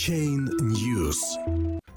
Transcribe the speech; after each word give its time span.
Chain 0.00 0.48
News. 0.62 1.18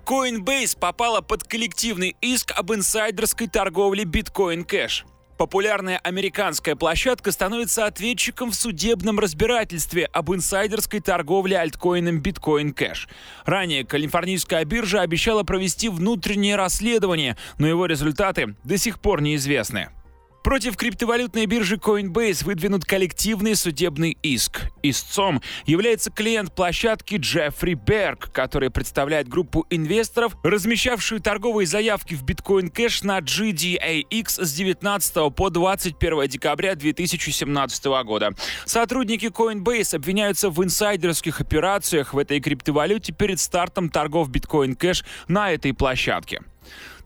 Coinbase 0.06 0.78
попала 0.78 1.22
под 1.22 1.46
коллективный 1.46 2.18
иск 2.20 2.52
об 2.54 2.74
инсайдерской 2.74 3.48
торговле 3.48 4.04
биткоин 4.04 4.66
кэш. 4.66 5.06
Популярная 5.38 6.00
американская 6.00 6.76
площадка 6.76 7.32
становится 7.32 7.86
ответчиком 7.86 8.52
в 8.52 8.56
судебном 8.56 9.20
разбирательстве 9.20 10.06
об 10.12 10.34
инсайдерской 10.34 11.00
торговле 11.00 11.58
альткоином 11.58 12.20
Bitcoin 12.20 12.74
Cash. 12.74 13.08
Ранее 13.46 13.86
калифорнийская 13.86 14.66
биржа 14.66 15.00
обещала 15.00 15.44
провести 15.44 15.88
внутреннее 15.88 16.58
расследование, 16.58 17.38
но 17.58 17.68
его 17.68 17.86
результаты 17.86 18.58
до 18.66 18.78
сих 18.78 19.00
пор 19.00 19.22
неизвестны. 19.22 19.92
Против 20.44 20.76
криптовалютной 20.76 21.46
биржи 21.46 21.78
Coinbase 21.78 22.44
выдвинут 22.44 22.84
коллективный 22.84 23.56
судебный 23.56 24.18
иск. 24.24 24.64
Истцом 24.84 25.42
является 25.66 26.12
клиент 26.12 26.54
площадки 26.54 27.16
Джеффри 27.16 27.76
Берг, 27.76 28.30
который 28.34 28.70
представляет 28.70 29.30
группу 29.30 29.66
инвесторов, 29.70 30.36
размещавшую 30.44 31.22
торговые 31.22 31.66
заявки 31.66 32.14
в 32.14 32.26
Bitcoin 32.26 32.70
Cash 32.74 33.06
на 33.06 33.20
GDAX 33.20 34.44
с 34.44 34.54
19 34.54 35.34
по 35.34 35.50
21 35.50 36.28
декабря 36.28 36.76
2017 36.76 37.86
года. 38.04 38.32
Сотрудники 38.66 39.28
Coinbase 39.28 39.96
обвиняются 39.96 40.50
в 40.50 40.62
инсайдерских 40.62 41.40
операциях 41.40 42.14
в 42.14 42.18
этой 42.18 42.42
криптовалюте 42.42 43.14
перед 43.14 43.40
стартом 43.40 43.90
торгов 43.90 44.30
Bitcoin 44.30 44.78
Cash 44.78 45.06
на 45.30 45.54
этой 45.54 45.74
площадке. 45.74 46.42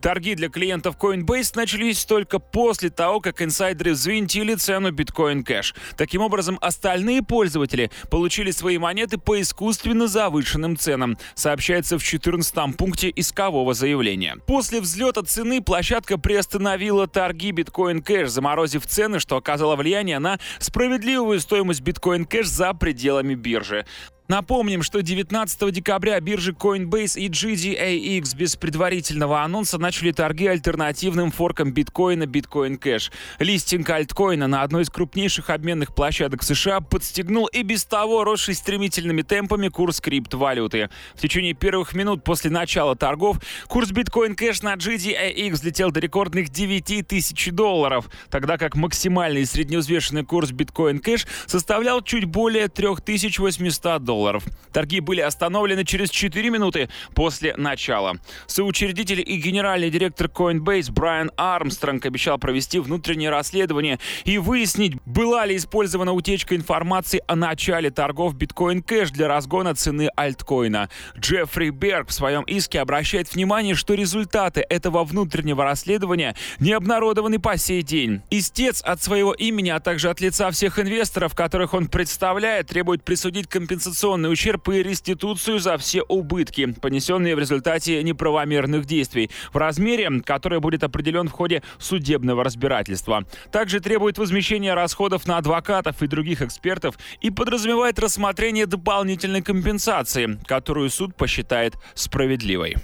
Торги 0.02 0.36
для 0.36 0.50
клиентов 0.50 0.96
Coinbase 0.98 1.52
начались 1.56 2.06
только 2.06 2.40
после 2.40 2.90
того, 2.90 3.20
как 3.20 3.42
инсайдеры 3.42 3.94
взвинтили 3.94 4.54
цену 4.56 4.92
Bitcoin 4.92 5.44
Cash. 5.44 5.76
Таким 5.98 6.22
образом, 6.22 6.58
остальные 6.62 7.24
пользователи 7.24 7.90
получили 8.12 8.52
свои 8.52 8.78
монеты 8.78 9.18
по 9.18 9.42
искусственно 9.42 10.08
завышенным 10.08 10.78
ценам, 10.78 11.18
сообщается 11.36 11.98
в 11.98 12.04
14 12.04 12.78
пункте 12.78 13.12
искового 13.16 13.74
заявления. 13.74 14.38
После 14.46 14.82
взлета 14.82 15.24
цены 15.24 15.62
площадка 15.62 16.18
приостановила 16.18 17.08
торги 17.08 17.52
Bitcoin 17.52 18.04
Cash, 18.04 18.28
заморозив 18.28 18.86
цены, 18.86 19.20
что 19.20 19.36
оказало 19.38 19.76
влияние 19.76 20.20
на 20.20 20.40
справедливую 20.60 21.40
стоимость 21.40 21.82
Bitcoin 21.82 22.28
Cash 22.28 22.46
за 22.46 22.74
пределами 22.74 23.34
биржи. 23.34 23.86
Напомним, 24.28 24.84
что 24.84 25.02
19 25.02 25.72
декабря 25.72 26.20
биржи 26.20 26.52
Coinbase 26.52 27.18
и 27.18 27.30
GDAX 27.30 28.36
без 28.36 28.58
предварительного 28.58 29.42
анонса 29.42 29.78
начали 29.78 30.12
торги 30.12 30.48
альтернативным 30.48 31.32
форком 31.32 31.72
биткоина 31.72 32.24
Bitcoin 32.24 32.78
Cash. 32.78 33.10
Листинг 33.40 33.90
альткоина 33.90 34.48
на 34.48 34.64
одной 34.64 34.84
из 34.84 34.90
крупнейших 34.90 35.50
обменных 35.50 35.96
площадок 35.96 36.44
США 36.44 36.82
подстегнул 36.82 37.46
и 37.48 37.64
без 37.64 37.86
того 37.86 38.26
росший 38.26 38.56
стремительными 38.56 39.22
темпами 39.22 39.70
курс 39.70 40.02
криптовалюты. 40.02 40.90
В 41.16 41.22
течение 41.22 41.54
первых 41.54 41.94
минут 41.94 42.26
после 42.26 42.52
начала 42.52 42.98
торгов 42.98 43.40
курс 43.70 43.92
Bitcoin 43.92 44.36
Cash 44.36 44.62
на 44.62 44.74
GDAX 44.74 45.52
взлетел 45.52 45.90
до 45.92 46.02
рекордных 46.02 46.50
9 46.50 47.08
тысяч 47.08 47.50
долларов, 47.54 48.10
тогда 48.30 48.58
как 48.58 48.76
максимальный 48.76 49.46
средневзвешенный 49.46 50.26
курс 50.26 50.52
Bitcoin 50.52 51.02
Cash 51.02 51.26
составлял 51.46 52.02
чуть 52.02 52.26
более 52.26 52.68
3800 52.68 54.04
долларов 54.04 54.17
долларов. 54.18 54.44
Торги 54.74 55.00
были 55.00 55.22
остановлены 55.22 55.86
через 55.86 56.10
4 56.10 56.50
минуты 56.50 56.90
после 57.14 57.56
начала. 57.56 58.18
Соучредитель 58.48 59.24
и 59.26 59.38
генеральный 59.38 59.90
директор 59.90 60.28
Coinbase 60.28 60.92
Брайан 60.92 61.32
Армстронг 61.38 62.06
обещал 62.06 62.38
провести 62.38 62.80
внутреннее 62.80 63.30
расследование 63.30 64.00
и 64.26 64.38
выяснить, 64.38 64.96
была 65.06 65.46
ли 65.46 65.56
использована 65.56 66.14
утечка 66.14 66.56
информации 66.56 67.22
о 67.28 67.36
начале 67.36 67.92
торгов 67.92 68.36
биткоин 68.36 68.82
кэш 68.82 69.12
для 69.12 69.28
разгона 69.28 69.76
цены 69.76 70.10
альткоина. 70.16 70.90
Джеффри 71.18 71.70
Берг 71.70 72.10
в 72.10 72.14
своем 72.14 72.44
иске 72.44 72.82
обращает 72.82 73.34
внимание, 73.34 73.76
что 73.76 73.94
результаты 73.94 74.66
этого 74.68 75.04
внутреннего 75.04 75.64
расследования 75.64 76.36
не 76.60 76.74
обнародованы 76.74 77.40
по 77.40 77.58
сей 77.58 77.84
день. 77.84 78.22
Истец 78.32 78.82
от 78.82 79.02
своего 79.02 79.34
имени, 79.34 79.70
а 79.70 79.80
также 79.80 80.10
от 80.10 80.22
лица 80.22 80.52
всех 80.52 80.80
инвесторов, 80.80 81.36
которых 81.36 81.74
он 81.74 81.88
представляет, 81.88 82.68
требует 82.68 83.04
присудить 83.04 83.48
компенсационную 83.48 84.07
репутационный 84.08 84.32
ущерб 84.32 84.70
и 84.70 84.84
реституцию 84.84 85.60
за 85.60 85.78
все 85.78 86.02
убытки, 86.02 86.74
понесенные 86.74 87.36
в 87.36 87.40
результате 87.40 88.02
неправомерных 88.04 88.86
действий, 88.86 89.30
в 89.52 89.58
размере, 89.58 90.22
который 90.26 90.60
будет 90.60 90.84
определен 90.84 91.28
в 91.28 91.32
ходе 91.32 91.62
судебного 91.78 92.44
разбирательства. 92.44 93.26
Также 93.52 93.80
требует 93.80 94.18
возмещения 94.18 94.74
расходов 94.76 95.28
на 95.28 95.38
адвокатов 95.38 96.02
и 96.02 96.08
других 96.08 96.42
экспертов 96.42 96.98
и 97.22 97.30
подразумевает 97.30 98.00
рассмотрение 98.00 98.66
дополнительной 98.66 99.42
компенсации, 99.42 100.40
которую 100.48 100.90
суд 100.90 101.16
посчитает 101.16 101.74
справедливой. 101.94 102.76